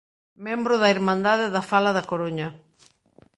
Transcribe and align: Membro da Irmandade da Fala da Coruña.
Membro 0.45 0.73
da 0.81 0.91
Irmandade 0.95 1.45
da 1.55 1.63
Fala 1.71 1.91
da 1.97 2.07
Coruña. 2.11 2.49